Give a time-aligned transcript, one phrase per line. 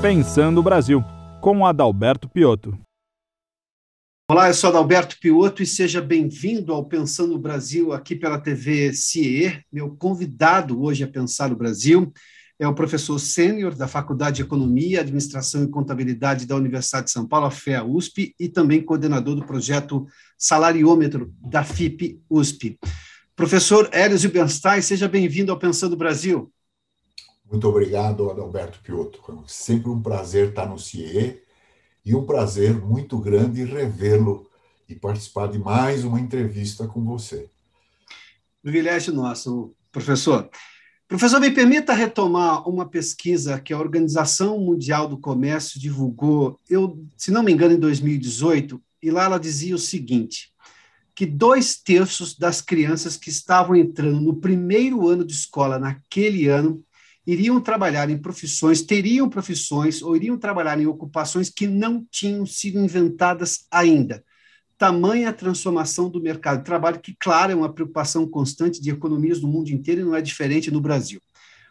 [0.00, 1.02] Pensando o Brasil,
[1.40, 2.78] com Adalberto Piotto.
[4.30, 8.92] Olá, eu sou Adalberto Piotto e seja bem-vindo ao Pensando o Brasil aqui pela TV
[8.92, 9.60] CIE.
[9.72, 12.12] Meu convidado hoje a Pensar o Brasil
[12.60, 17.26] é o professor sênior da Faculdade de Economia, Administração e Contabilidade da Universidade de São
[17.26, 20.06] Paulo, a FEA USP, e também coordenador do projeto
[20.38, 22.78] Salariômetro da FIP USP.
[23.34, 26.52] Professor Hélio Zilbenstein, seja bem-vindo ao Pensando o Brasil.
[27.50, 29.20] Muito obrigado, Adalberto Piotto.
[29.32, 31.40] É sempre um prazer estar no CIE
[32.04, 34.46] e um prazer muito grande revê-lo
[34.88, 37.48] e participar de mais uma entrevista com você.
[38.62, 40.48] Privilégio nosso, professor.
[41.06, 47.30] Professor, me permita retomar uma pesquisa que a Organização Mundial do Comércio divulgou, eu, se
[47.30, 50.52] não me engano, em 2018, e lá ela dizia o seguinte:
[51.14, 56.84] que dois terços das crianças que estavam entrando no primeiro ano de escola naquele ano
[57.28, 62.78] iriam trabalhar em profissões, teriam profissões ou iriam trabalhar em ocupações que não tinham sido
[62.78, 64.24] inventadas ainda.
[64.78, 69.46] Tamanha transformação do mercado de trabalho, que, claro, é uma preocupação constante de economias do
[69.46, 71.20] mundo inteiro e não é diferente no Brasil.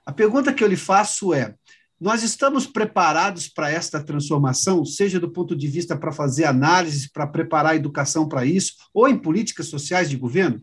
[0.05, 1.55] A pergunta que eu lhe faço é:
[1.99, 7.25] nós estamos preparados para esta transformação, seja do ponto de vista para fazer análises, para
[7.25, 10.61] preparar a educação para isso, ou em políticas sociais de governo?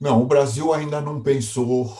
[0.00, 1.94] Não, o Brasil ainda não pensou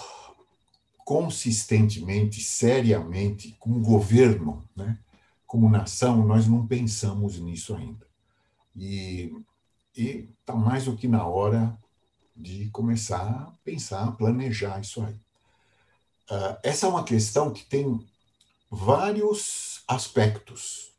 [1.04, 4.96] consistentemente, seriamente, como governo, né?
[5.46, 8.06] como nação, nós não pensamos nisso ainda.
[8.74, 9.32] E
[9.96, 11.76] está mais do que na hora
[12.36, 15.14] de começar a pensar, a planejar isso aí.
[16.30, 18.06] Uh, essa é uma questão que tem
[18.70, 20.92] vários aspectos,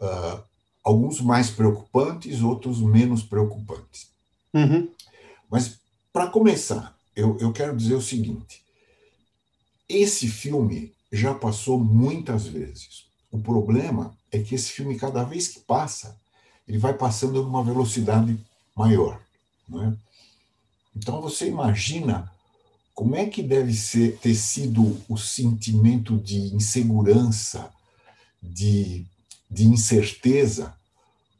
[0.00, 0.42] uh,
[0.82, 4.08] alguns mais preocupantes, outros menos preocupantes.
[4.54, 4.90] Uhum.
[5.50, 5.78] Mas
[6.16, 8.62] para começar, eu, eu quero dizer o seguinte:
[9.86, 13.04] esse filme já passou muitas vezes.
[13.30, 16.18] O problema é que esse filme, cada vez que passa,
[16.66, 18.34] ele vai passando numa velocidade
[18.74, 19.20] maior.
[19.74, 19.92] É?
[20.96, 22.32] Então você imagina
[22.94, 27.70] como é que deve ser, ter sido o sentimento de insegurança,
[28.42, 29.04] de,
[29.50, 30.74] de incerteza,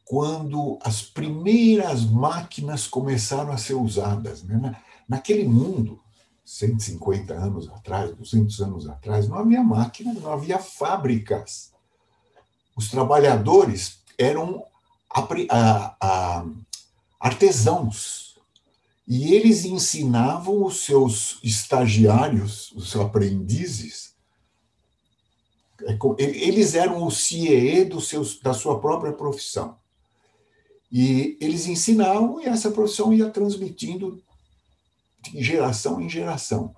[0.07, 4.41] quando as primeiras máquinas começaram a ser usadas.
[4.41, 4.75] Né?
[5.07, 5.99] Naquele mundo,
[6.45, 11.73] 150 anos atrás, 200 anos atrás, não havia máquinas, não havia fábricas.
[12.73, 14.63] Os trabalhadores eram
[17.19, 18.37] artesãos.
[19.05, 24.07] E eles ensinavam os seus estagiários, os seus aprendizes,
[25.83, 27.99] é eles eram o CIE do
[28.41, 29.77] da sua própria profissão.
[30.91, 34.21] E eles ensinavam e essa profissão ia transmitindo
[35.21, 36.75] de geração em geração.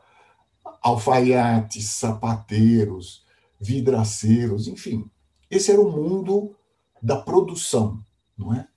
[0.81, 3.23] Alfaiates, sapateiros,
[3.59, 5.09] vidraceiros, enfim.
[5.49, 6.55] Esse era o mundo
[7.01, 7.99] da produção,
[8.37, 8.67] não é?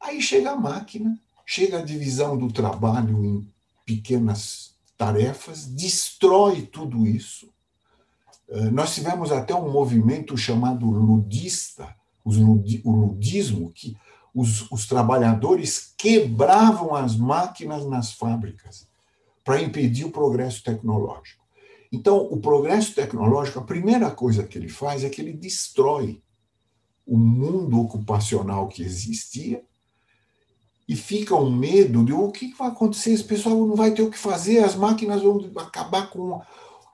[0.00, 3.52] Aí chega a máquina, chega a divisão do trabalho em
[3.84, 7.48] pequenas tarefas, destrói tudo isso.
[8.48, 13.96] Eh, nós tivemos até um movimento chamado ludista, o ludismo, que
[14.34, 18.86] os, os trabalhadores quebravam as máquinas nas fábricas
[19.44, 21.44] para impedir o progresso tecnológico.
[21.90, 26.22] Então, o progresso tecnológico, a primeira coisa que ele faz é que ele destrói
[27.06, 29.62] o mundo ocupacional que existia
[30.86, 34.10] e fica um medo de o que vai acontecer, esse pessoal não vai ter o
[34.10, 36.40] que fazer, as máquinas vão acabar com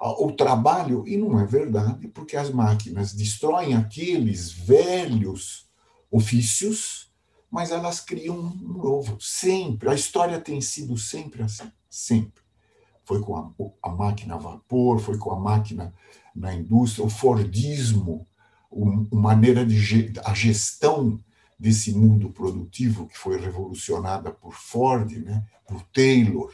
[0.00, 1.04] o trabalho.
[1.06, 5.66] E não é verdade, porque as máquinas destroem aqueles velhos
[6.10, 7.03] ofícios
[7.54, 9.88] mas elas criam um novo, sempre.
[9.88, 12.42] A história tem sido sempre assim, sempre.
[13.04, 13.48] Foi com a,
[13.80, 15.94] a máquina a vapor, foi com a máquina
[16.34, 18.26] na indústria, o Fordismo,
[18.72, 21.20] a maneira de a gestão
[21.56, 26.52] desse mundo produtivo que foi revolucionada por Ford, né, por Taylor,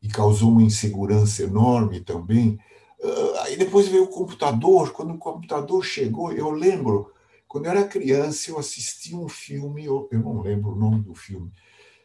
[0.00, 2.56] e causou uma insegurança enorme também.
[3.02, 4.92] Ah, aí depois veio o computador.
[4.92, 7.12] Quando o computador chegou, eu lembro
[7.48, 11.50] quando eu era criança, eu assisti um filme, eu, não lembro o nome do filme,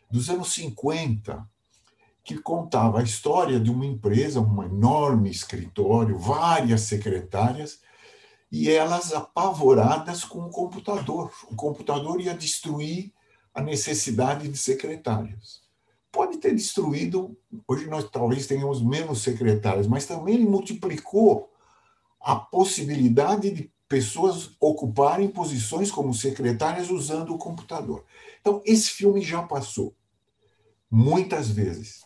[0.09, 1.45] dos anos 50,
[2.23, 7.81] que contava a história de uma empresa, um enorme escritório, várias secretárias,
[8.49, 11.33] e elas apavoradas com o computador.
[11.51, 13.11] O computador ia destruir
[13.53, 15.61] a necessidade de secretários.
[16.11, 17.35] Pode ter destruído,
[17.67, 21.51] hoje nós talvez tenhamos menos secretários, mas também multiplicou
[22.21, 28.03] a possibilidade de pessoas ocuparem posições como secretárias usando o computador.
[28.41, 29.95] Então, esse filme já passou
[30.89, 32.03] muitas vezes.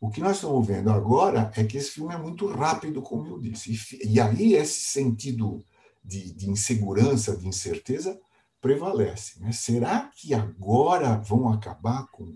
[0.00, 3.38] O que nós estamos vendo agora é que esse filme é muito rápido, como eu
[3.38, 3.78] disse.
[4.00, 5.62] E, e aí esse sentido
[6.02, 8.18] de, de, insegurança, de incerteza,
[8.58, 9.38] prevalece.
[9.40, 9.52] Né?
[9.52, 12.34] Será que agora vão acabar com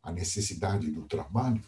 [0.00, 1.64] a necessidade do trabalho?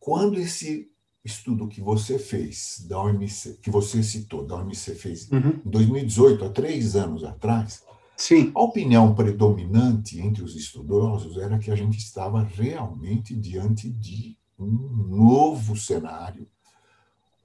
[0.00, 0.90] Quando esse
[1.24, 5.60] estudo que você fez, da OMC, que você citou, da OMC fez uhum.
[5.64, 7.82] em 2018, há três anos atrás,
[8.18, 8.50] Sim.
[8.52, 14.66] A opinião predominante entre os estudiosos era que a gente estava realmente diante de um
[14.66, 16.48] novo cenário.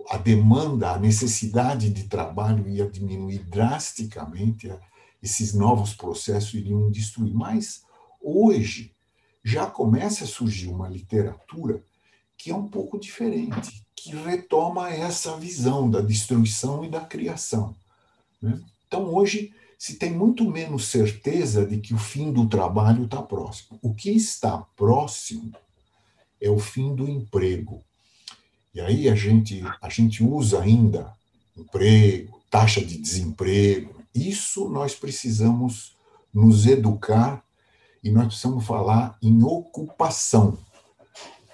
[0.10, 4.74] A demanda, a necessidade de trabalho ia diminuir drasticamente,
[5.22, 7.36] esses novos processos iriam destruir.
[7.36, 7.84] Mas
[8.20, 8.96] hoje
[9.44, 11.84] já começa a surgir uma literatura
[12.38, 17.76] que é um pouco diferente, que retoma essa visão da destruição e da criação.
[18.42, 18.60] Né?
[18.88, 19.54] Então, hoje
[19.84, 23.78] se tem muito menos certeza de que o fim do trabalho está próximo.
[23.82, 25.52] O que está próximo
[26.40, 27.84] é o fim do emprego.
[28.74, 31.14] E aí a gente, a gente usa ainda
[31.58, 34.02] emprego, taxa de desemprego.
[34.16, 35.98] Isso nós precisamos
[36.34, 37.44] nos educar
[38.02, 40.58] e nós precisamos falar em ocupação.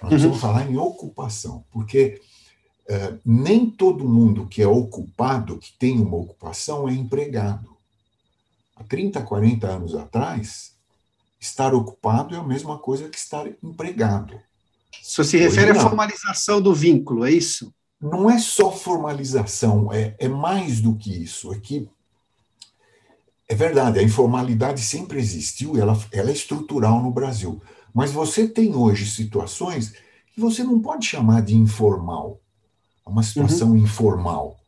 [0.02, 0.40] Nós precisamos uhum.
[0.40, 2.20] falar em ocupação, porque
[2.88, 7.70] uh, nem todo mundo que é ocupado, que tem uma ocupação, é empregado
[8.80, 10.72] há 30, 40 anos atrás,
[11.38, 14.40] estar ocupado é a mesma coisa que estar empregado.
[15.02, 17.72] Isso se refere Hoje, à formalização do vínculo, é isso?
[18.00, 21.52] Não é só formalização, é, é mais do que isso.
[21.52, 21.88] É que
[23.48, 27.60] é verdade, a informalidade sempre existiu, ela, ela é estrutural no Brasil.
[27.94, 29.92] Mas você tem hoje situações
[30.32, 32.40] que você não pode chamar de informal.
[33.06, 33.76] É uma situação uhum.
[33.76, 34.60] informal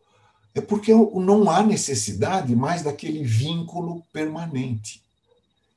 [0.55, 5.03] é porque não há necessidade mais daquele vínculo permanente.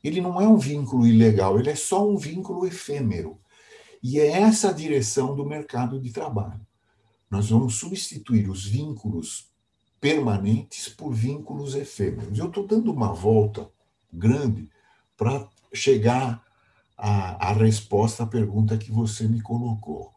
[0.03, 3.39] Ele não é um vínculo ilegal, ele é só um vínculo efêmero.
[4.03, 6.59] E é essa a direção do mercado de trabalho.
[7.31, 9.47] Nós vamos substituir os vínculos
[9.99, 12.37] permanentes por vínculos efêmeros.
[12.37, 13.67] Eu estou dando uma volta
[14.13, 14.69] grande
[15.17, 16.44] para chegar
[16.97, 20.13] à, à resposta à pergunta que você me colocou.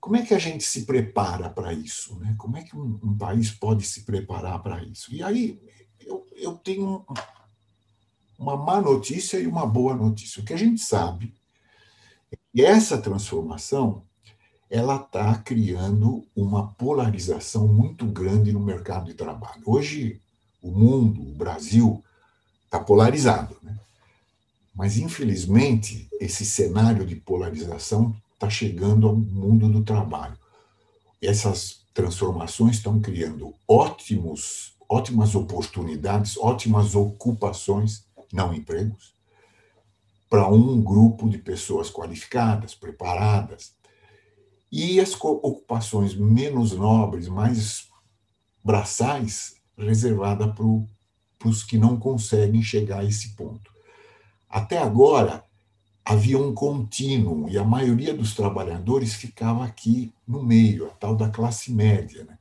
[0.00, 2.18] Como é que a gente se prepara para isso?
[2.18, 2.34] Né?
[2.36, 5.14] Como é que um, um país pode se preparar para isso?
[5.14, 5.60] E aí
[6.00, 7.04] eu, eu tenho
[8.38, 10.42] uma má notícia e uma boa notícia.
[10.42, 11.32] O que a gente sabe
[12.32, 14.02] é que essa transformação
[14.68, 19.62] ela está criando uma polarização muito grande no mercado de trabalho.
[19.66, 20.18] Hoje,
[20.62, 22.02] o mundo, o Brasil,
[22.64, 23.54] está polarizado.
[23.62, 23.78] Né?
[24.74, 30.36] Mas, infelizmente, esse cenário de polarização está chegando ao mundo do trabalho.
[31.20, 39.12] Essas transformações estão criando ótimos, ótimas oportunidades, ótimas ocupações, não empregos,
[40.28, 43.74] para um grupo de pessoas qualificadas, preparadas.
[44.70, 47.88] E as ocupações menos nobres, mais
[48.64, 50.64] braçais, reservada para
[51.44, 53.71] os que não conseguem chegar a esse ponto.
[54.52, 55.42] Até agora,
[56.04, 61.30] havia um contínuo e a maioria dos trabalhadores ficava aqui no meio, a tal da
[61.30, 62.38] classe média, né?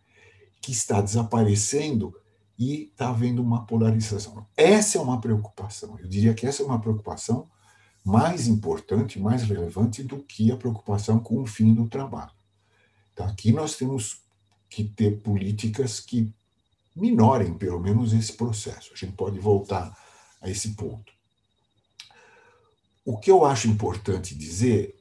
[0.62, 2.14] que está desaparecendo
[2.60, 4.46] e está havendo uma polarização.
[4.58, 5.98] Essa é uma preocupação.
[6.00, 7.48] Eu diria que essa é uma preocupação
[8.04, 12.32] mais importante, mais relevante do que a preocupação com o fim do trabalho.
[13.14, 14.22] Então, aqui nós temos
[14.70, 16.30] que ter políticas que
[16.94, 18.92] minorem, pelo menos, esse processo.
[18.94, 19.98] A gente pode voltar
[20.42, 21.21] a esse ponto.
[23.04, 24.96] O que eu acho importante dizer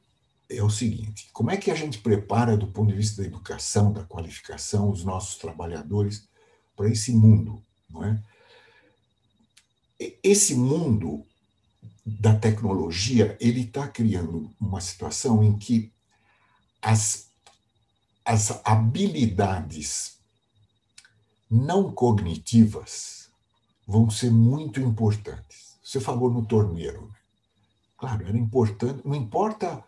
[0.49, 3.93] é o seguinte: como é que a gente prepara, do ponto de vista da educação,
[3.93, 6.29] da qualificação, os nossos trabalhadores
[6.77, 7.63] para esse mundo?
[7.89, 8.23] Não é?
[10.23, 11.27] Esse mundo
[12.05, 15.93] da tecnologia ele está criando uma situação em que
[16.81, 17.29] as,
[18.25, 20.19] as habilidades
[21.51, 23.29] não cognitivas
[23.87, 25.79] vão ser muito importantes.
[25.83, 27.13] Você falou no torneiro.
[28.01, 29.85] Claro, era importante, não importa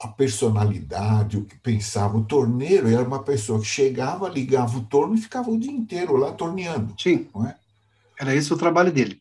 [0.00, 2.16] a personalidade, o que pensava.
[2.16, 6.16] O torneiro era uma pessoa que chegava, ligava o torno e ficava o dia inteiro
[6.16, 6.94] lá torneando.
[6.96, 7.28] Sim.
[7.34, 7.56] Não é?
[8.18, 9.20] Era esse o trabalho dele.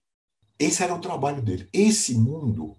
[0.59, 1.67] Esse era o trabalho dele.
[1.73, 2.75] Esse mundo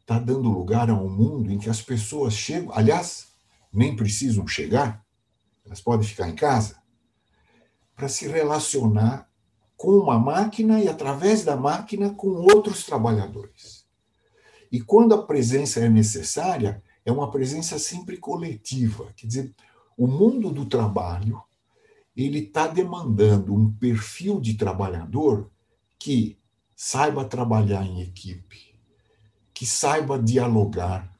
[0.00, 3.26] está dando lugar a um mundo em que as pessoas chegam, aliás,
[3.72, 5.04] nem precisam chegar,
[5.66, 6.76] elas podem ficar em casa,
[7.96, 9.28] para se relacionar
[9.76, 13.77] com uma máquina e, através da máquina, com outros trabalhadores.
[14.70, 19.06] E quando a presença é necessária, é uma presença sempre coletiva.
[19.16, 19.54] Quer dizer,
[19.96, 21.42] o mundo do trabalho
[22.16, 25.48] ele está demandando um perfil de trabalhador
[25.98, 26.36] que
[26.74, 28.74] saiba trabalhar em equipe,
[29.54, 31.12] que saiba dialogar,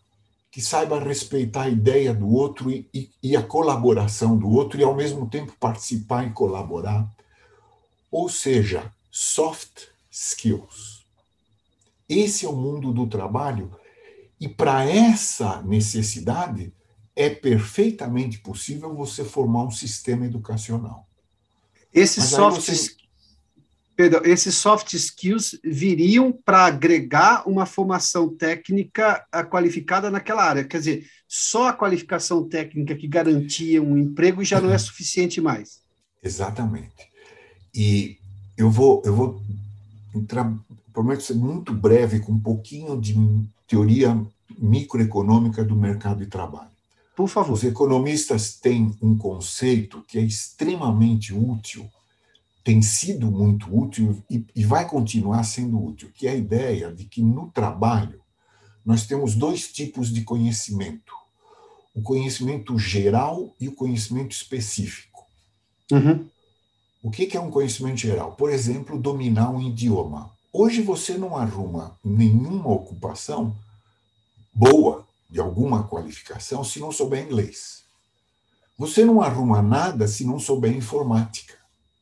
[0.50, 4.82] que saiba respeitar a ideia do outro e, e, e, a colaboração do outro e,
[4.82, 7.08] ao mesmo tempo, participar e colaborar.
[8.10, 10.97] Ou seja, soft skills.
[12.08, 13.70] Esse é o mundo do trabalho,
[14.40, 16.72] e para essa necessidade
[17.14, 21.08] é perfeitamente possível você formar um sistema educacional.
[21.92, 22.96] Esses soft você...
[23.96, 30.62] Perdão, esses soft skills viriam para agregar uma formação técnica qualificada naquela área.
[30.62, 35.80] Quer dizer, só a qualificação técnica que garantia um emprego já não é suficiente mais.
[36.22, 37.10] Exatamente.
[37.74, 38.18] E
[38.56, 39.42] eu vou, eu vou
[40.14, 40.56] entrar,
[40.92, 43.14] prometo ser muito breve, com um pouquinho de
[43.66, 44.20] teoria
[44.58, 46.70] microeconômica do mercado de trabalho.
[47.16, 47.54] Por favor.
[47.54, 51.88] Os economistas têm um conceito que é extremamente útil
[52.68, 57.06] tem sido muito útil e, e vai continuar sendo útil, que é a ideia de
[57.06, 58.20] que no trabalho
[58.84, 61.14] nós temos dois tipos de conhecimento:
[61.94, 65.24] o conhecimento geral e o conhecimento específico.
[65.90, 66.28] Uhum.
[67.02, 68.32] O que é um conhecimento geral?
[68.32, 70.30] Por exemplo, dominar um idioma.
[70.60, 73.56] Hoje você não arruma nenhuma ocupação
[74.52, 77.84] boa, de alguma qualificação, se não souber inglês.
[78.76, 81.54] Você não arruma nada se não souber informática.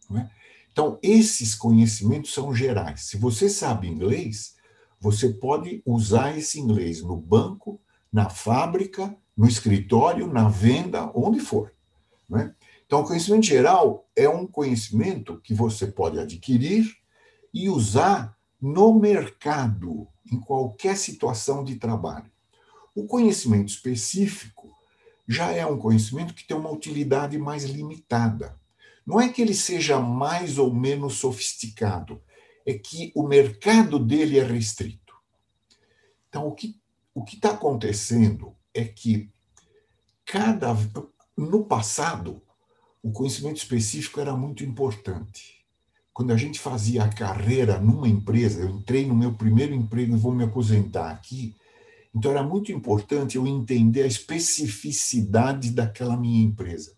[0.09, 0.31] Não é?
[0.73, 3.03] Então, esses conhecimentos são gerais.
[3.03, 4.55] Se você sabe inglês,
[4.99, 7.79] você pode usar esse inglês no banco,
[8.11, 11.75] na fábrica, no escritório, na venda, onde for.
[12.27, 12.55] Né?
[12.87, 16.97] Então, o conhecimento geral é um conhecimento que você pode adquirir
[17.53, 22.31] e usar no mercado, em qualquer situação de trabalho.
[22.95, 24.75] O conhecimento específico
[25.29, 28.59] já é um conhecimento que tem uma utilidade mais limitada.
[29.05, 32.23] Não é que ele seja mais ou menos sofisticado,
[32.65, 35.15] é que o mercado dele é restrito.
[36.29, 36.81] Então, o que
[37.15, 39.31] o está acontecendo é que
[40.25, 40.77] cada
[41.37, 42.43] no passado
[43.03, 45.56] o conhecimento específico era muito importante.
[46.17, 50.19] Quando a gente fazia a carreira numa empresa, eu entrei no meu primeiro emprego e
[50.19, 51.55] vou me aposentar aqui,
[52.15, 56.95] então era muito importante eu entender a especificidade daquela minha empresa.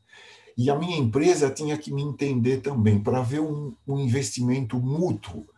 [0.56, 5.48] E a minha empresa tinha que me entender também, para ver um, um investimento mútuo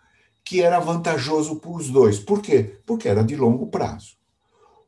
[0.43, 2.19] que era vantajoso para os dois.
[2.19, 2.79] Por quê?
[2.87, 4.17] Porque era de longo prazo.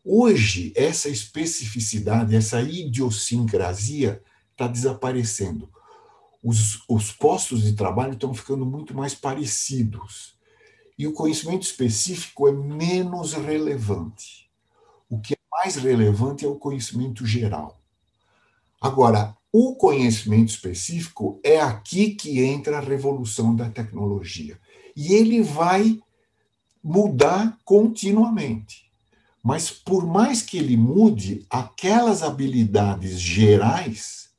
[0.02, 5.68] Hoje, essa especificidade, essa idiosincrasia está desaparecendo.
[6.42, 10.34] Os, os postos de trabalho estão ficando muito mais parecidos.
[10.98, 14.50] E o conhecimento específico é menos relevante.
[15.08, 17.80] O que é mais relevante é o conhecimento geral.
[18.80, 24.58] Agora, o conhecimento específico é aqui que entra a revolução da tecnologia.
[24.96, 26.00] E ele vai
[26.82, 28.90] mudar continuamente.
[29.42, 34.30] Mas, por mais que ele mude, aquelas habilidades gerais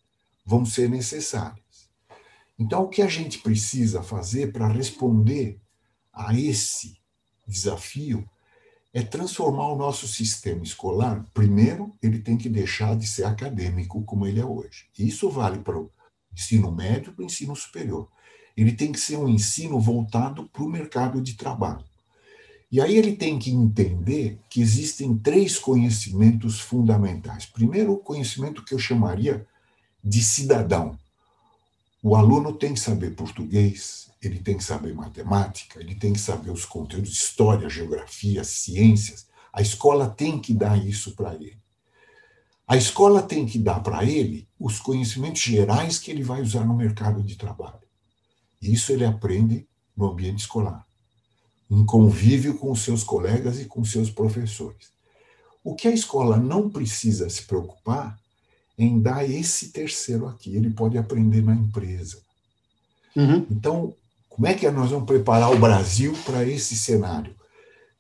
[0.46, 1.63] vão ser necessárias.
[2.64, 5.60] Então, o que a gente precisa fazer para responder
[6.14, 6.96] a esse
[7.46, 8.26] desafio
[8.94, 11.26] é transformar o nosso sistema escolar.
[11.34, 14.86] Primeiro, ele tem que deixar de ser acadêmico como ele é hoje.
[14.98, 15.92] Isso vale para o
[16.34, 18.08] ensino médio e para o ensino superior.
[18.56, 21.84] Ele tem que ser um ensino voltado para o mercado de trabalho.
[22.72, 27.46] E aí ele tem que entender que existem três conhecimentos fundamentais.
[27.46, 29.46] Primeiro, o conhecimento que eu chamaria
[30.02, 30.98] de cidadão.
[32.06, 36.52] O aluno tem que saber português, ele tem que saber matemática, ele tem que saber
[36.52, 39.26] os conteúdos de história, geografia, ciências.
[39.54, 41.58] A escola tem que dar isso para ele.
[42.68, 46.76] A escola tem que dar para ele os conhecimentos gerais que ele vai usar no
[46.76, 47.80] mercado de trabalho.
[48.62, 50.86] Isso ele aprende no ambiente escolar,
[51.72, 54.92] em convívio com os seus colegas e com seus professores.
[55.64, 58.20] O que a escola não precisa se preocupar
[58.78, 60.56] em dar esse terceiro aqui.
[60.56, 62.20] Ele pode aprender na empresa.
[63.16, 63.46] Uhum.
[63.50, 63.94] Então,
[64.30, 67.36] como é que nós vamos preparar o Brasil para esse cenário?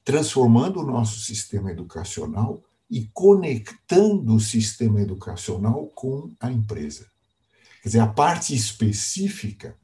[0.03, 7.06] Transformando o nosso sistema educacional e conectando o sistema educacional com a empresa.
[7.82, 9.75] Quer dizer, a parte específica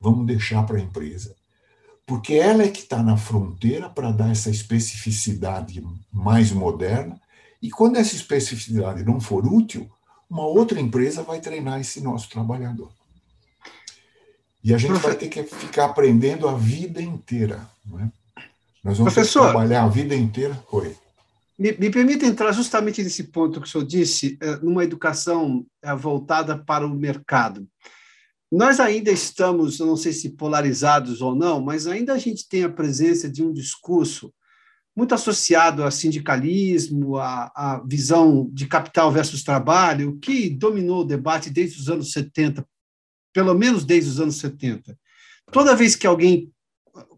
[0.00, 1.34] vamos deixar para a empresa,
[2.06, 7.20] porque ela é que está na fronteira para dar essa especificidade mais moderna,
[7.62, 9.90] e quando essa especificidade não for útil,
[10.28, 12.90] uma outra empresa vai treinar esse nosso trabalhador.
[14.62, 15.06] E a gente Profe...
[15.06, 17.68] vai ter que ficar aprendendo a vida inteira.
[17.84, 18.10] Não é?
[18.82, 20.60] Nós vamos Professor, trabalhar a vida inteira.
[20.72, 20.96] Oi.
[21.58, 25.94] Me, me permita entrar justamente nesse ponto que o senhor disse, eh, numa educação eh,
[25.94, 27.66] voltada para o mercado.
[28.50, 32.68] Nós ainda estamos, não sei se polarizados ou não, mas ainda a gente tem a
[32.68, 34.32] presença de um discurso
[34.96, 41.50] muito associado a sindicalismo, a, a visão de capital versus trabalho, que dominou o debate
[41.50, 42.66] desde os anos 70,
[43.34, 44.98] pelo menos desde os anos 70.
[45.52, 46.50] Toda vez que alguém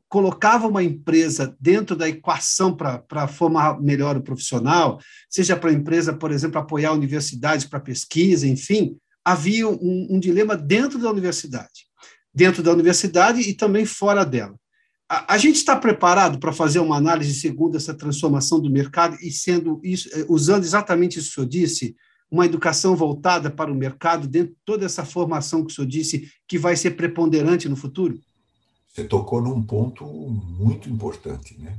[0.08, 4.98] colocava uma empresa dentro da equação para formar melhor o profissional,
[5.30, 10.56] seja para a empresa, por exemplo, apoiar universidades para pesquisa, enfim, havia um, um dilema
[10.56, 11.86] dentro da universidade,
[12.34, 14.58] dentro da universidade e também fora dela.
[15.08, 19.32] A, a gente está preparado para fazer uma análise segundo essa transformação do mercado e
[19.32, 21.96] sendo isso, eh, usando exatamente isso que o senhor disse,
[22.30, 26.28] uma educação voltada para o mercado dentro de toda essa formação que o senhor disse
[26.46, 28.18] que vai ser preponderante no futuro?
[28.92, 31.78] Você tocou num ponto muito importante, né?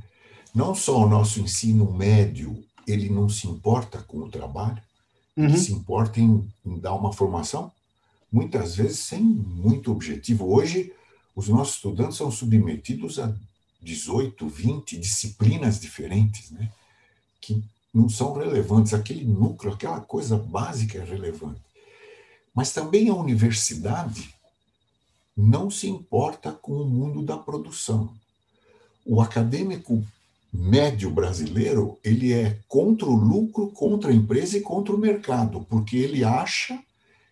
[0.54, 4.82] Não só o nosso ensino médio, ele não se importa com o trabalho,
[5.38, 5.46] uhum.
[5.46, 7.72] ele se importa em, em dar uma formação,
[8.32, 10.52] muitas vezes sem muito objetivo.
[10.52, 10.92] Hoje,
[11.39, 13.34] os nossos estudantes são submetidos a
[13.81, 16.69] 18, 20 disciplinas diferentes, né?
[17.39, 18.93] Que não são relevantes.
[18.93, 21.62] Aquele núcleo, aquela coisa básica é relevante.
[22.53, 24.36] Mas também a universidade
[25.36, 28.13] não se importa com o mundo da produção.
[29.05, 30.05] O acadêmico
[30.51, 35.96] médio brasileiro, ele é contra o lucro, contra a empresa e contra o mercado, porque
[35.96, 36.77] ele acha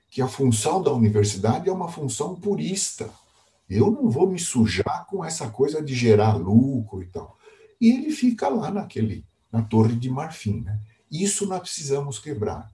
[0.10, 3.12] que a função da universidade é uma função purista.
[3.70, 7.38] Eu não vou me sujar com essa coisa de gerar lucro e tal.
[7.80, 10.80] E ele fica lá naquele na torre de marfim, né?
[11.12, 12.70] Isso nós precisamos quebrar.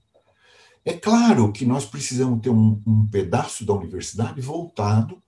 [0.84, 5.22] É claro que nós precisamos ter um, um pedaço da universidade voltado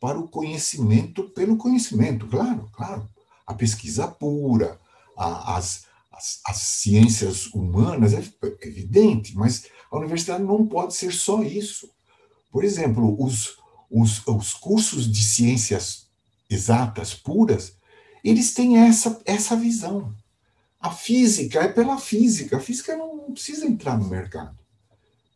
[0.00, 3.08] para o conhecimento pelo conhecimento, claro, claro.
[3.46, 4.78] A pesquisa pura,
[5.16, 8.22] a, as, as, as, ciências humanas, é
[8.62, 11.88] evidente, mas a universidade não pode ser só isso.
[12.52, 13.57] Por exemplo, os,
[13.90, 16.06] os, os cursos de ciências
[16.48, 17.74] exatas puras,
[18.22, 20.14] eles têm essa, essa visão.
[20.80, 24.56] A física é pela física, a física não precisa entrar no mercado.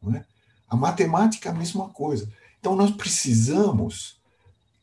[0.03, 0.25] Não é?
[0.69, 2.31] A matemática é a mesma coisa.
[2.59, 4.21] Então, nós precisamos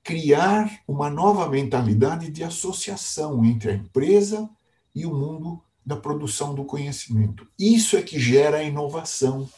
[0.03, 4.49] criar uma nova mentalidade de associação entre a empresa
[4.93, 7.47] e o mundo da produção do conhecimento.
[7.57, 9.49] Isso é que gera a inovação,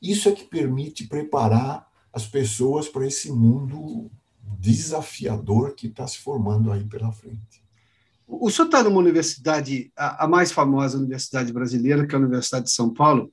[0.00, 4.08] isso é que permite preparar as pessoas para esse mundo
[4.58, 7.64] desafiador que está se formando aí pela frente.
[8.26, 12.70] O senhor está numa universidade, a, mais famosa universidade brasileira, que é a Universidade de
[12.70, 13.32] São Paulo,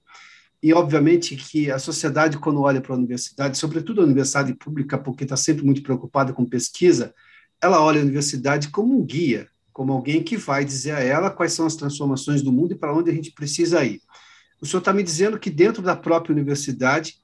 [0.61, 5.23] e, obviamente, que a sociedade, quando olha para a universidade, sobretudo a universidade pública, porque
[5.23, 7.13] está sempre muito preocupada com pesquisa,
[7.61, 11.53] ela olha a universidade como um guia, como alguém que vai dizer a ela quais
[11.53, 14.01] são as transformações do mundo e para onde a gente precisa ir.
[14.59, 17.20] O senhor está me dizendo que dentro da própria universidade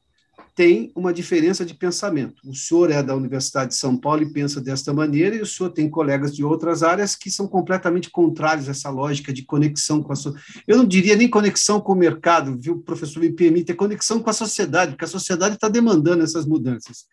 [0.57, 2.41] tem uma diferença de pensamento.
[2.43, 5.69] O senhor é da Universidade de São Paulo e pensa desta maneira, e o senhor
[5.69, 10.11] tem colegas de outras áreas que são completamente contrários a essa lógica de conexão com
[10.11, 10.63] a sociedade.
[10.65, 14.31] Eu não diria nem conexão com o mercado, viu, professor, me permite, é conexão com
[14.31, 17.05] a sociedade, porque a sociedade está demandando essas mudanças.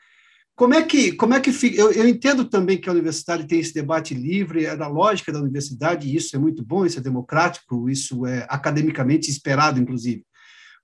[0.57, 1.79] Como é que, como é que fica?
[1.79, 5.41] Eu, eu, entendo também que a universidade tem esse debate livre, é da lógica da
[5.41, 10.25] universidade, e isso é muito bom, isso é democrático, isso é academicamente esperado, inclusive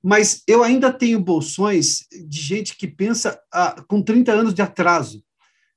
[0.03, 5.23] mas eu ainda tenho bolsões de gente que pensa ah, com 30 anos de atraso.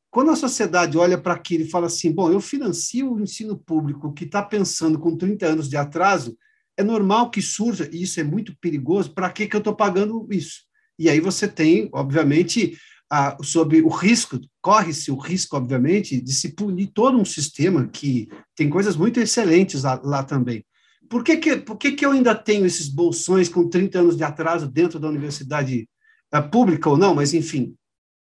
[0.09, 4.13] Quando a sociedade olha para aquilo e fala assim, bom, eu financio o ensino público
[4.13, 6.37] que está pensando com 30 anos de atraso,
[6.77, 10.27] é normal que surja, e isso é muito perigoso, para que, que eu estou pagando
[10.31, 10.61] isso?
[10.97, 12.77] E aí você tem, obviamente,
[13.11, 18.27] a, sobre o risco, corre-se o risco, obviamente, de se punir todo um sistema que
[18.55, 20.63] tem coisas muito excelentes lá, lá também.
[21.09, 24.23] Por que, que, por que, que eu ainda tenho esses bolsões com 30 anos de
[24.23, 25.87] atraso dentro da universidade
[26.31, 27.75] é, pública ou não, mas enfim,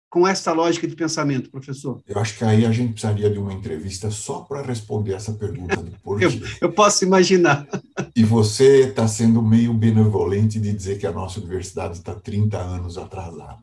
[0.08, 2.00] com essa lógica de pensamento, professor?
[2.06, 5.76] Eu acho que aí a gente precisaria de uma entrevista só para responder essa pergunta
[5.76, 6.26] do porquê.
[6.26, 7.66] eu, eu posso imaginar.
[8.14, 12.96] E você está sendo meio benevolente de dizer que a nossa universidade está 30 anos
[12.96, 13.58] atrasada.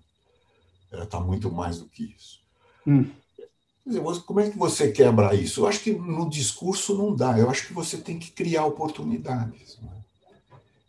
[0.92, 2.40] Ela está muito mais do que isso.
[2.86, 3.06] Hum.
[4.26, 5.62] Como é que você quebra isso?
[5.62, 7.38] Eu acho que no discurso não dá.
[7.38, 9.78] Eu acho que você tem que criar oportunidades.
[9.82, 9.92] Né?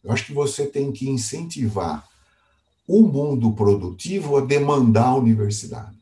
[0.05, 2.09] Eu acho que você tem que incentivar
[2.87, 5.97] o mundo produtivo a demandar a universidade.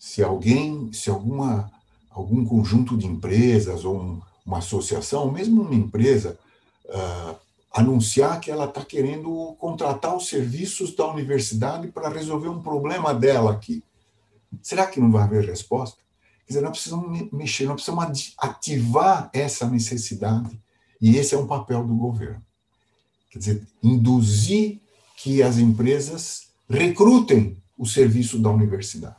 [0.00, 1.70] Se alguém, se alguma,
[2.10, 6.36] algum conjunto de empresas ou um, uma associação, mesmo uma empresa,
[6.86, 7.36] uh,
[7.72, 13.52] anunciar que ela está querendo contratar os serviços da universidade para resolver um problema dela
[13.52, 13.84] aqui
[14.62, 15.98] Será que não vai haver resposta?
[16.46, 20.60] Quer dizer, nós precisamos mexer, nós precisamos ativar essa necessidade,
[21.00, 22.42] e esse é um papel do governo.
[23.30, 24.80] Quer dizer, induzir
[25.16, 29.16] que as empresas recrutem o serviço da universidade.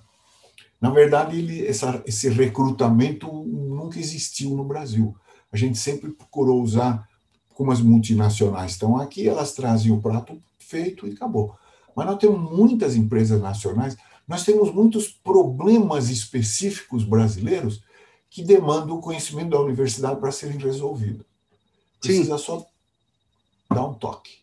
[0.80, 5.16] Na verdade, ele, essa, esse recrutamento nunca existiu no Brasil.
[5.52, 7.08] a gente sempre procurou usar,
[7.54, 11.56] como as multinacionais estão aqui, elas trazem o prato feito e acabou.
[11.96, 13.96] Mas nós temos muitas empresas nacionais,
[14.32, 17.84] nós temos muitos problemas específicos brasileiros
[18.30, 21.26] que demandam o conhecimento da universidade para serem resolvidos.
[22.00, 22.44] Precisa Sim.
[22.46, 22.66] só
[23.70, 24.38] dar um toque.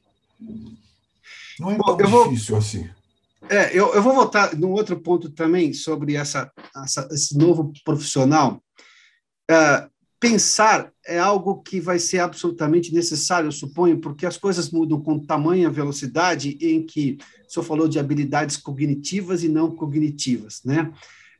[1.58, 2.58] Não é Bom, tão difícil vou...
[2.58, 2.90] assim.
[3.48, 6.52] É, eu, eu vou voltar num outro ponto também sobre essa,
[6.84, 8.62] essa esse novo profissional.
[9.50, 15.00] Uh, pensar é algo que vai ser absolutamente necessário, eu suponho, porque as coisas mudam
[15.00, 17.16] com tamanha velocidade em que
[17.48, 20.92] o senhor falou de habilidades cognitivas e não cognitivas, né?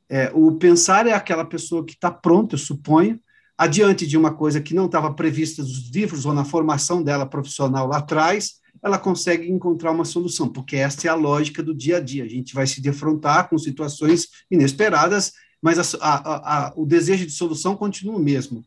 [0.08, 3.20] É, o pensar é aquela pessoa que está pronta, eu suponho,
[3.58, 7.86] adiante de uma coisa que não estava prevista nos livros ou na formação dela profissional
[7.86, 12.00] lá atrás, ela consegue encontrar uma solução, porque essa é a lógica do dia a
[12.00, 12.24] dia.
[12.24, 17.32] A gente vai se defrontar com situações inesperadas, mas a, a, a, o desejo de
[17.32, 18.64] solução continua o mesmo.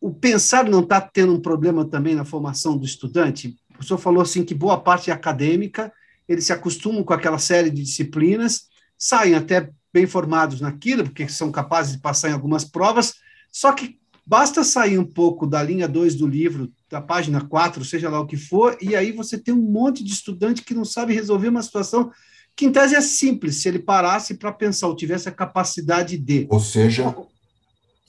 [0.00, 3.56] O pensar não está tendo um problema também na formação do estudante?
[3.78, 5.92] O senhor falou assim que boa parte é acadêmica,
[6.28, 11.50] eles se acostumam com aquela série de disciplinas, saem até bem formados naquilo, porque são
[11.50, 13.14] capazes de passar em algumas provas,
[13.52, 18.08] só que basta sair um pouco da linha 2 do livro, da página 4, seja
[18.08, 21.12] lá o que for, e aí você tem um monte de estudante que não sabe
[21.12, 22.10] resolver uma situação
[22.56, 26.46] que, em tese, é simples, se ele parasse para pensar ou tivesse a capacidade de.
[26.50, 27.14] Ou seja,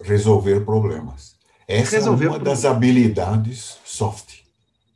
[0.02, 1.36] resolver problemas.
[1.72, 4.42] Essa é uma das habilidades soft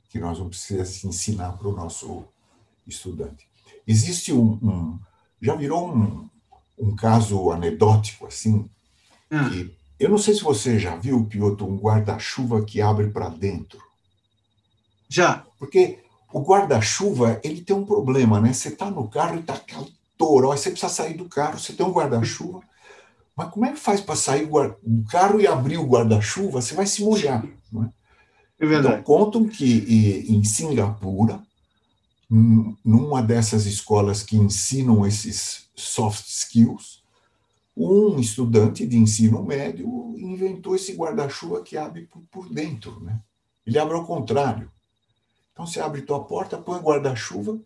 [0.09, 2.25] que nós vamos precisar ensinar para o nosso
[2.85, 3.47] estudante.
[3.87, 4.99] Existe um, um
[5.41, 6.29] já virou um,
[6.77, 8.69] um caso anedótico assim,
[9.31, 9.49] ah.
[9.49, 13.79] que eu não sei se você já viu, Piotr, um guarda-chuva que abre para dentro.
[15.07, 15.45] Já.
[15.57, 18.51] Porque o guarda-chuva, ele tem um problema, né?
[18.51, 21.85] Você está no carro e está aquela toró, você precisa sair do carro, você tem
[21.85, 22.61] um guarda-chuva,
[23.35, 26.61] mas como é que faz para sair do carro e abrir o guarda-chuva?
[26.61, 27.89] Você vai se molhar, não é?
[28.57, 29.01] É verdade.
[29.01, 31.41] Então, contam que em Singapura,
[32.29, 37.03] numa dessas escolas que ensinam esses soft skills,
[37.75, 43.19] um estudante de ensino médio inventou esse guarda-chuva que abre por, dentro, né?
[43.67, 44.71] Ele abre ao contrário.
[45.51, 47.59] Então você abre tua porta, põe o guarda-chuva,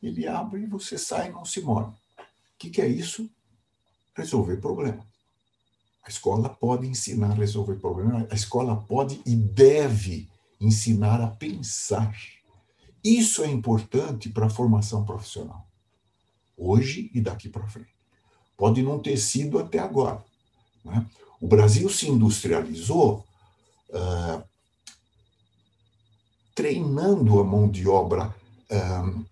[0.00, 1.88] ele abre e você sai e não se molha.
[1.88, 1.94] O
[2.58, 3.28] que, que é isso?
[4.14, 5.06] Resolver problema.
[6.04, 8.26] A escola pode ensinar a resolver problema.
[8.30, 10.28] A escola pode e deve
[10.60, 12.14] ensinar a pensar.
[13.02, 15.66] Isso é importante para a formação profissional.
[16.56, 17.94] Hoje e daqui para frente.
[18.56, 20.22] Pode não ter sido até agora.
[20.84, 21.06] Né?
[21.40, 23.24] O Brasil se industrializou
[23.88, 24.42] uh,
[26.54, 28.34] treinando a mão de obra
[28.70, 29.26] uh,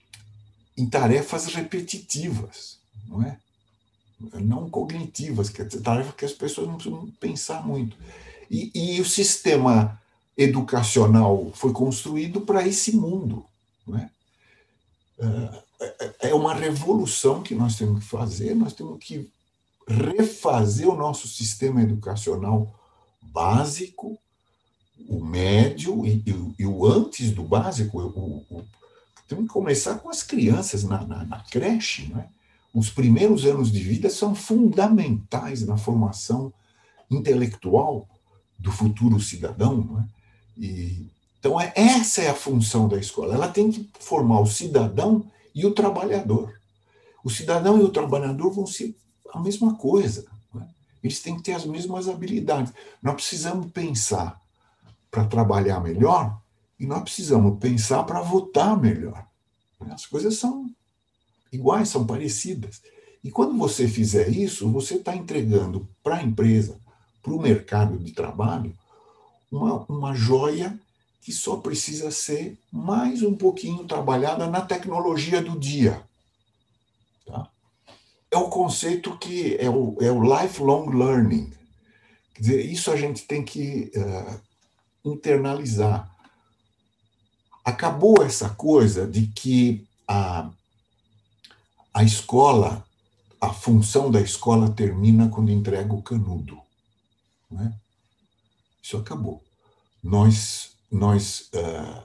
[0.76, 3.38] em tarefas repetitivas, não é?
[4.20, 7.96] Não cognitivas, que é tarefa que as pessoas não precisam pensar muito.
[8.50, 10.00] E, e o sistema
[10.36, 13.44] educacional foi construído para esse mundo,
[13.86, 14.10] não é?
[16.20, 19.30] É uma revolução que nós temos que fazer, nós temos que
[19.86, 22.72] refazer o nosso sistema educacional
[23.20, 24.18] básico,
[25.08, 28.00] o médio e, e, e o antes do básico.
[28.00, 28.64] O, o,
[29.26, 32.12] temos que começar com as crianças na, na, na creche.
[32.12, 32.28] Né?
[32.78, 36.52] Os primeiros anos de vida são fundamentais na formação
[37.10, 38.08] intelectual
[38.56, 39.82] do futuro cidadão.
[39.82, 40.08] Né?
[40.56, 41.10] E,
[41.40, 43.34] então, é, essa é a função da escola.
[43.34, 46.54] Ela tem que formar o cidadão e o trabalhador.
[47.24, 48.96] O cidadão e o trabalhador vão ser
[49.34, 50.24] a mesma coisa.
[50.54, 50.68] Né?
[51.02, 52.72] Eles têm que ter as mesmas habilidades.
[53.02, 54.40] Nós precisamos pensar
[55.10, 56.40] para trabalhar melhor
[56.78, 59.26] e nós precisamos pensar para votar melhor.
[59.90, 60.70] As coisas são
[61.52, 62.82] iguais, são parecidas.
[63.22, 66.78] E quando você fizer isso, você está entregando para a empresa,
[67.22, 68.74] para o mercado de trabalho,
[69.50, 70.78] uma, uma joia
[71.20, 76.02] que só precisa ser mais um pouquinho trabalhada na tecnologia do dia.
[77.26, 77.50] Tá?
[78.30, 81.52] É o conceito que é o, é o lifelong learning.
[82.34, 84.40] Quer dizer, isso a gente tem que uh,
[85.04, 86.10] internalizar.
[87.64, 90.50] Acabou essa coisa de que a,
[91.98, 92.86] a escola,
[93.40, 96.56] a função da escola termina quando entrega o canudo.
[97.50, 97.74] Né?
[98.80, 99.42] Isso acabou.
[100.00, 102.02] Nós nós uh,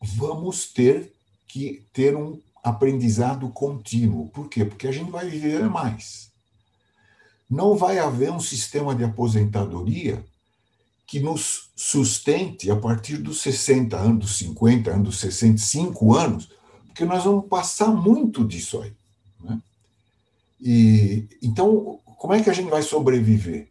[0.00, 1.12] vamos ter
[1.46, 4.30] que ter um aprendizado contínuo.
[4.30, 4.64] Por quê?
[4.64, 6.32] Porque a gente vai viver mais.
[7.50, 10.24] Não vai haver um sistema de aposentadoria
[11.06, 16.48] que nos sustente a partir dos 60 anos, dos 50 anos, dos 65 anos,
[16.90, 18.92] porque nós vamos passar muito disso aí.
[19.42, 19.60] Né?
[20.60, 23.70] E, então, como é que a gente vai sobreviver?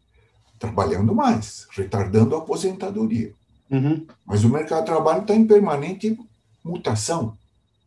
[0.59, 3.33] trabalhando mais, retardando a aposentadoria.
[3.71, 4.05] Uhum.
[4.25, 6.19] Mas o mercado de trabalho está em permanente
[6.63, 7.37] mutação.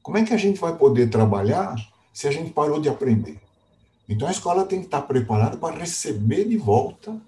[0.03, 1.77] Como é que a gente vai poder trabalhar
[2.12, 3.38] se a gente parou de aprender?
[4.09, 7.21] Então a escola tem que estar preparada para receber de volta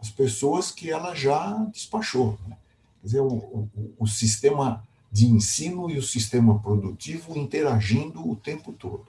[0.00, 2.38] as pessoas que ela já despachou.
[2.46, 2.56] Né?
[3.00, 8.72] Quer dizer, o, o, o sistema de ensino e o sistema produtivo interagindo o tempo
[8.72, 9.06] todo.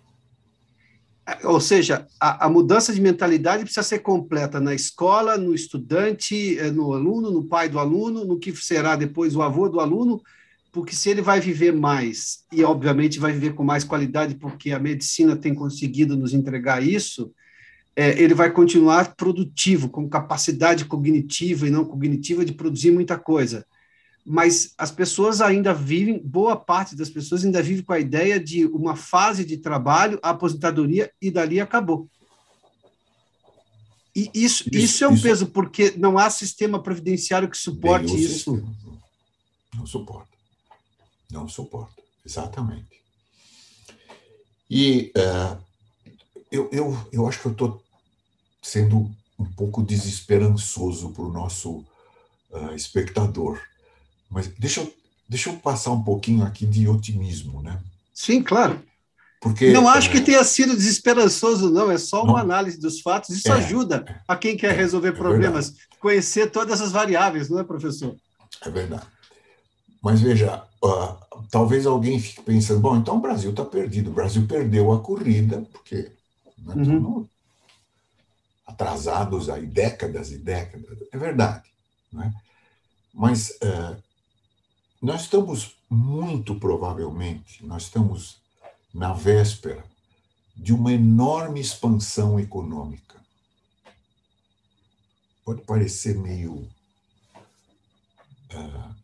[1.45, 6.69] Ou seja, a, a, mudança de mentalidade precisa ser completa na escola, no estudante, eh,
[6.69, 10.21] no aluno, no pai do aluno, no que será depois o avô do aluno,
[10.69, 14.79] porque se ele vai viver mais, e obviamente vai viver com mais qualidade, porque a
[14.79, 17.31] medicina tem conseguido nos entregar isso,
[17.95, 23.65] é, ele vai continuar produtivo, com capacidade cognitiva e não cognitiva de produzir muita coisa
[24.25, 28.65] mas as pessoas ainda vivem, boa parte das pessoas ainda vive com a ideia de
[28.67, 32.09] uma fase de trabalho, aposentadoria e dali acabou.
[34.15, 38.15] E isso, isso, isso é um isso, peso, porque não há sistema previdenciário que suporte
[38.15, 38.55] isso.
[38.55, 38.75] Sistema.
[39.75, 40.37] Não suporta.
[41.31, 43.01] Não suporta, exatamente.
[44.69, 45.57] E uh,
[46.51, 47.83] eu, eu, eu acho que eu estou
[48.61, 51.83] sendo um pouco desesperançoso para o nosso
[52.51, 53.59] uh, espectador
[54.33, 54.93] mas deixa eu,
[55.29, 57.79] deixa eu passar um pouquinho aqui de otimismo, né?
[58.13, 58.81] Sim, claro.
[59.39, 61.91] Porque, não acho é, que tenha sido desesperançoso, não.
[61.91, 63.29] É só uma não, análise dos fatos.
[63.29, 65.89] Isso é, ajuda a quem quer é, resolver é problemas, verdade.
[65.99, 68.15] conhecer todas as variáveis, não é, professor?
[68.61, 69.05] É verdade.
[70.01, 74.09] Mas veja, uh, talvez alguém fique pensando: bom, então o Brasil está perdido.
[74.09, 76.09] O Brasil perdeu a corrida, porque
[76.57, 77.27] né, uhum.
[78.65, 80.97] atrasados aí décadas e décadas.
[81.11, 81.63] É verdade.
[82.13, 82.33] Né?
[83.13, 83.95] Mas uh,
[85.03, 88.37] nós estamos, muito provavelmente, nós estamos
[88.93, 89.83] na véspera
[90.55, 93.21] de uma enorme expansão econômica.
[95.43, 96.69] Pode parecer meio
[98.53, 98.95] uh,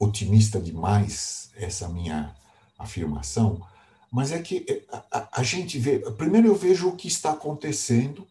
[0.00, 2.34] otimista demais essa minha
[2.76, 3.64] afirmação,
[4.10, 6.00] mas é que eh, a, a, a, gente vê.
[6.14, 8.26] Primeiro, eu vejo o que está acontecendo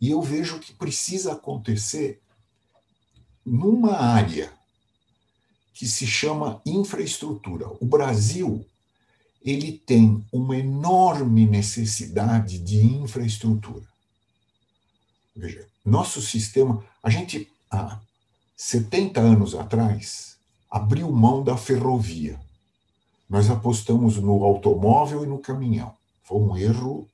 [0.00, 2.22] e eu vejo o que precisa acontecer
[3.44, 4.61] numa área
[5.72, 7.66] que se chama infraestrutura.
[7.80, 8.64] O Brasil
[9.44, 13.86] ele tem uma enorme necessidade de infraestrutura.
[15.34, 17.98] Veja, nosso sistema, a gente há
[18.56, 20.36] 70 anos atrás
[20.70, 22.38] abriu mão da ferrovia.
[23.28, 25.94] Nós apostamos no automóvel e no caminhão.
[26.22, 27.08] Foi um erro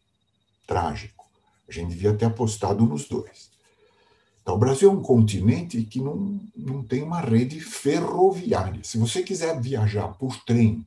[0.66, 1.24] trágico.
[1.68, 3.50] A gente devia ter apostado nos dois.
[4.48, 8.82] Então, o Brasil é um continente que não, não tem uma rede ferroviária.
[8.82, 10.86] Se você quiser viajar por trem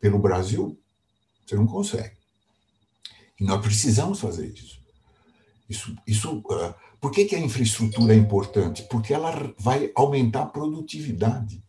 [0.00, 0.78] pelo Brasil,
[1.44, 2.12] você não consegue.
[3.40, 4.78] E nós precisamos fazer isso.
[5.68, 8.84] Isso, isso uh, por que, que a infraestrutura é importante?
[8.84, 11.60] Porque ela vai aumentar a produtividade,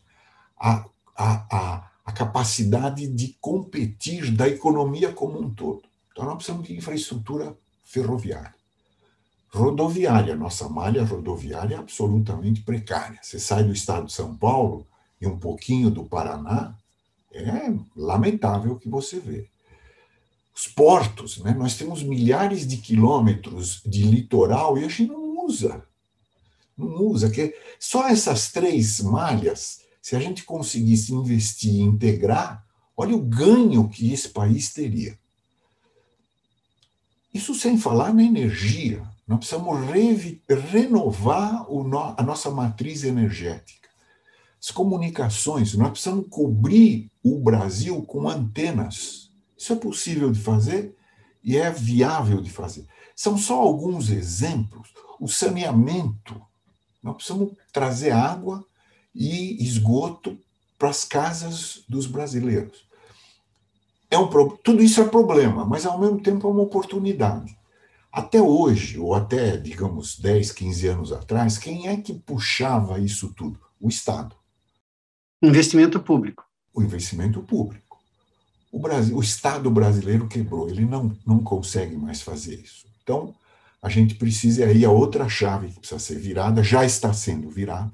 [0.60, 0.86] a,
[1.17, 5.82] a, a, a capacidade de competir da economia como um todo.
[6.12, 8.61] Então, nós precisamos de infraestrutura ferroviária
[9.51, 10.35] rodoviária.
[10.35, 13.19] Nossa malha rodoviária é absolutamente precária.
[13.21, 14.87] Você sai do estado de São Paulo
[15.19, 16.75] e um pouquinho do Paraná,
[17.33, 19.47] é lamentável o que você vê.
[20.53, 21.53] Os portos, né?
[21.53, 25.85] nós temos milhares de quilômetros de litoral e a gente não usa.
[26.77, 27.29] Não usa.
[27.29, 32.65] Que só essas três malhas, se a gente conseguisse investir e integrar,
[32.97, 35.17] olha o ganho que esse país teria.
[37.33, 39.07] Isso sem falar na energia.
[39.31, 39.89] Nós precisamos
[40.73, 43.87] renovar no, a nossa matriz energética.
[44.59, 49.31] As comunicações, nós precisamos cobrir o Brasil com antenas.
[49.57, 50.93] Isso é possível de fazer
[51.41, 52.85] e é viável de fazer.
[53.15, 54.89] São só alguns exemplos.
[55.17, 56.35] O saneamento.
[57.01, 58.65] Nós precisamos trazer água
[59.15, 60.37] e esgoto
[60.77, 62.85] para as casas dos brasileiros.
[64.09, 67.61] É um, tudo isso é problema, mas ao mesmo tempo é uma oportunidade.
[68.12, 73.58] Até hoje, ou até, digamos, 10, 15 anos atrás, quem é que puxava isso tudo?
[73.80, 74.36] O Estado.
[75.41, 76.45] Investimento público.
[76.74, 78.00] O investimento público.
[78.71, 82.86] O, Brasil, o Estado brasileiro quebrou, ele não, não consegue mais fazer isso.
[83.02, 83.34] Então,
[83.82, 87.91] a gente precisa, aí a outra chave que precisa ser virada, já está sendo virada,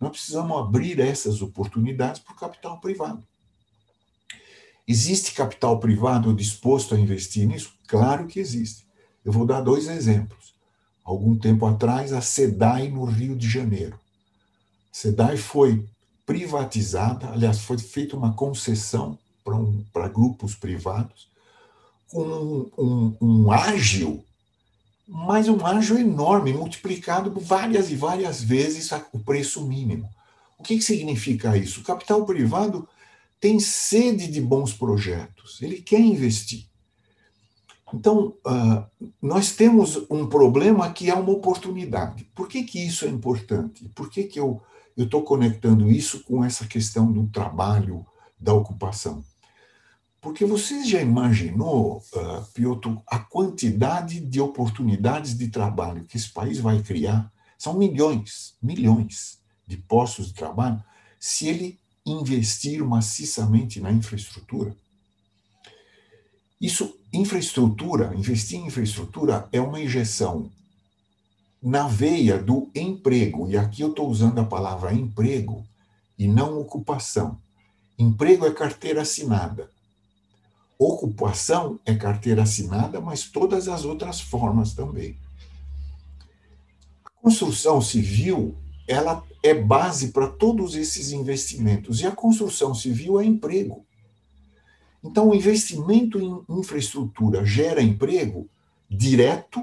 [0.00, 3.22] nós precisamos abrir essas oportunidades para o capital privado.
[4.86, 7.74] Existe capital privado disposto a investir nisso?
[7.86, 8.87] Claro que existe.
[9.28, 10.54] Eu vou dar dois exemplos.
[11.04, 14.00] Algum tempo atrás, a SEDAI no Rio de Janeiro.
[14.90, 15.84] A SEDAI foi
[16.24, 21.28] privatizada, aliás, foi feita uma concessão para um, grupos privados,
[22.08, 24.24] com um, um, um ágil
[25.06, 30.08] mas um ágio enorme, multiplicado várias e várias vezes o preço mínimo.
[30.58, 31.80] O que, que significa isso?
[31.80, 32.88] O capital privado
[33.38, 36.66] tem sede de bons projetos, ele quer investir.
[37.92, 42.24] Então, uh, nós temos um problema que é uma oportunidade.
[42.34, 43.88] Por que, que isso é importante?
[43.94, 44.62] Por que, que eu
[44.96, 48.04] estou conectando isso com essa questão do trabalho,
[48.38, 49.24] da ocupação?
[50.20, 56.58] Porque você já imaginou, uh, Piotr, a quantidade de oportunidades de trabalho que esse país
[56.58, 57.32] vai criar?
[57.56, 60.82] São milhões, milhões de postos de trabalho,
[61.18, 64.74] se ele investir maciçamente na infraestrutura.
[66.60, 70.50] Isso, infraestrutura, investir em infraestrutura é uma injeção
[71.62, 75.64] na veia do emprego, e aqui eu estou usando a palavra emprego
[76.18, 77.38] e não ocupação.
[77.98, 79.68] Emprego é carteira assinada.
[80.78, 85.16] Ocupação é carteira assinada, mas todas as outras formas também.
[87.04, 93.24] A construção civil, ela é base para todos esses investimentos, e a construção civil é
[93.24, 93.84] emprego.
[95.02, 98.48] Então, o investimento em infraestrutura gera emprego
[98.90, 99.62] direto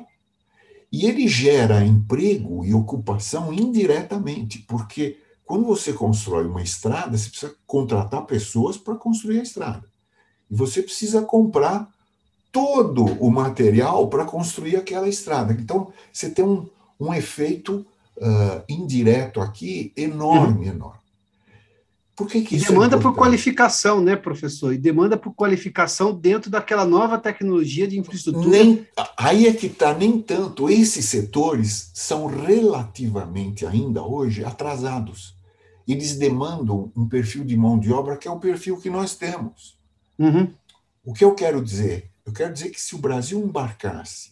[0.92, 7.56] e ele gera emprego e ocupação indiretamente, porque quando você constrói uma estrada, você precisa
[7.68, 9.84] contratar pessoas para construir a estrada.
[10.50, 11.90] E você precisa comprar
[12.52, 15.54] todo o material para construir aquela estrada.
[15.54, 16.68] Então, você tem um,
[17.00, 17.86] um efeito
[18.18, 20.74] uh, indireto aqui enorme, uhum.
[20.74, 21.05] enorme.
[22.16, 24.74] Por que, que isso é demanda é por qualificação, né, professor?
[24.74, 28.48] E demanda por qualificação dentro daquela nova tecnologia de infraestrutura.
[28.48, 30.70] Nem, aí é que está, nem tanto.
[30.70, 35.36] Esses setores são relativamente ainda hoje atrasados.
[35.86, 39.78] Eles demandam um perfil de mão de obra que é o perfil que nós temos.
[40.18, 40.48] Uhum.
[41.04, 42.10] O que eu quero dizer?
[42.26, 44.32] Eu quero dizer que se o Brasil embarcasse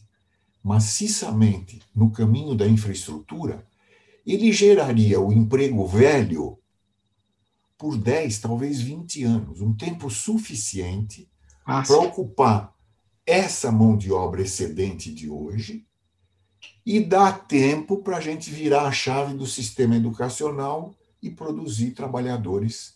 [0.63, 3.65] maciçamente no caminho da infraestrutura,
[4.25, 6.57] ele geraria o emprego velho
[7.83, 11.29] por 10, talvez 20 anos, um tempo suficiente
[11.65, 12.73] ah, para ocupar
[13.25, 15.85] essa mão de obra excedente de hoje
[16.85, 22.95] e dar tempo para a gente virar a chave do sistema educacional e produzir trabalhadores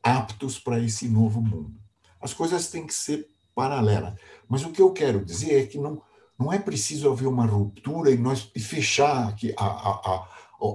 [0.00, 1.74] aptos para esse novo mundo.
[2.20, 3.26] As coisas têm que ser
[3.56, 4.14] paralelas.
[4.48, 6.00] Mas o que eu quero dizer é que não,
[6.38, 10.28] não é preciso haver uma ruptura e nós e fechar aqui a, a,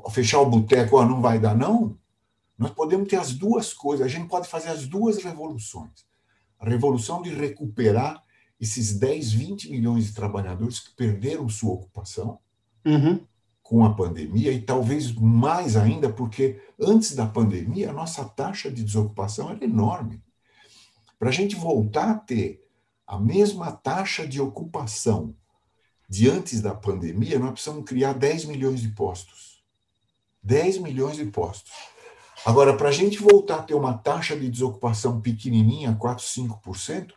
[0.05, 1.97] a, fechar o boteco, não vai dar, não.
[2.57, 6.05] Nós podemos ter as duas coisas, a gente pode fazer as duas revoluções.
[6.59, 8.23] A revolução de recuperar
[8.59, 12.39] esses 10, 20 milhões de trabalhadores que perderam sua ocupação
[12.85, 13.19] uhum.
[13.61, 18.83] com a pandemia, e talvez mais ainda, porque antes da pandemia a nossa taxa de
[18.83, 20.23] desocupação era enorme.
[21.19, 22.65] Para a gente voltar a ter
[23.05, 25.35] a mesma taxa de ocupação
[26.07, 29.63] de antes da pandemia, nós precisamos criar 10 milhões de postos.
[30.41, 31.73] 10 milhões de postos.
[32.45, 37.11] Agora, para a gente voltar a ter uma taxa de desocupação pequenininha, 4, 5%,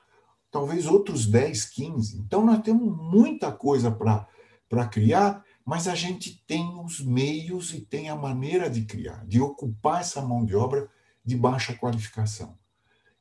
[0.51, 2.15] talvez outros 10, 15%.
[2.25, 8.09] Então, nós temos muita coisa para criar, mas a gente tem os meios e tem
[8.09, 10.89] a maneira de criar, de ocupar essa mão de obra
[11.23, 12.57] de baixa qualificação,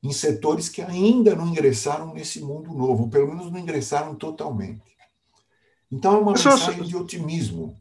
[0.01, 4.95] em setores que ainda não ingressaram nesse mundo novo, ou pelo menos não ingressaram totalmente.
[5.91, 7.77] Então, é uma mensagem de otimismo.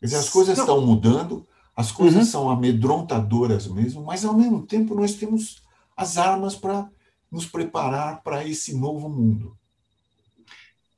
[0.00, 2.30] Quer dizer, as coisas estão mudando, as coisas uhum.
[2.30, 5.62] são amedrontadoras mesmo, mas ao mesmo tempo nós temos
[5.94, 6.88] as armas para
[7.30, 9.56] nos preparar para esse novo mundo.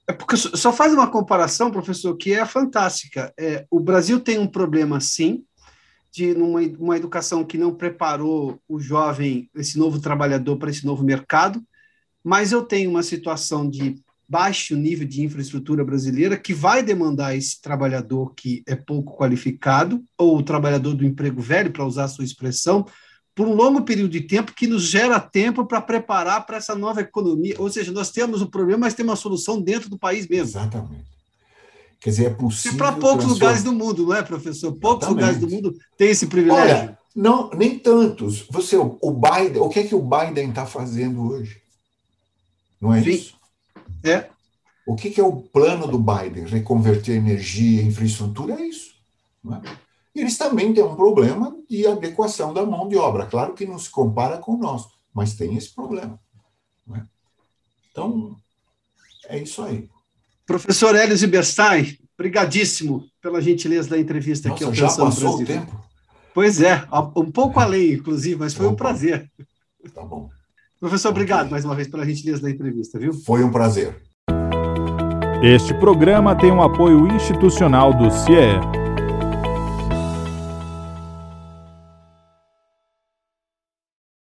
[0.07, 3.35] É porque só faz uma comparação, professor, que é fantástica.
[3.37, 5.45] É, o Brasil tem um problema, sim,
[6.11, 11.63] de uma educação que não preparou o jovem, esse novo trabalhador, para esse novo mercado,
[12.25, 17.61] mas eu tenho uma situação de baixo nível de infraestrutura brasileira que vai demandar esse
[17.61, 22.25] trabalhador que é pouco qualificado, ou o trabalhador do emprego velho, para usar a sua
[22.25, 22.85] expressão,
[23.35, 27.01] por um longo período de tempo que nos gera tempo para preparar para essa nova
[27.01, 27.55] economia.
[27.59, 30.61] Ou seja, nós temos um problema, mas temos uma solução dentro do país mesmo.
[30.61, 31.07] Exatamente.
[32.01, 32.77] Quer dizer, é possível.
[32.77, 33.35] para poucos transformar...
[33.35, 34.73] lugares do mundo, não é, professor?
[34.73, 35.41] Poucos Exatamente.
[35.41, 36.77] lugares do mundo têm esse privilégio.
[36.77, 38.45] Olha, não, nem tantos.
[38.51, 41.61] Você, o Biden, o que é que o Biden está fazendo hoje?
[42.81, 43.11] Não é Sim.
[43.11, 43.38] isso?
[44.05, 44.29] É.
[44.87, 46.47] O que, que é o plano do Biden?
[46.47, 48.95] Reconverter energia, infraestrutura, é isso.
[49.47, 49.77] É?
[50.15, 53.27] E eles também têm um problema de adequação da mão de obra.
[53.27, 56.19] Claro que não se compara com o nosso, mas tem esse problema.
[56.95, 57.03] É?
[57.91, 58.37] Então,
[59.29, 59.89] é isso aí.
[60.47, 65.43] Professor Hélio Ziberstein, brigadíssimo pela gentileza da entrevista Nossa, aqui ao já passou Brasil.
[65.43, 65.85] o tempo?
[66.33, 68.73] Pois é, um pouco além, inclusive, mas foi Opa.
[68.73, 69.31] um prazer.
[69.93, 70.31] Tá bom.
[70.81, 73.13] Professor, obrigado mais uma vez pela gentileza da entrevista, viu?
[73.13, 73.97] Foi um prazer.
[75.43, 78.88] Este programa tem um apoio institucional do CIE.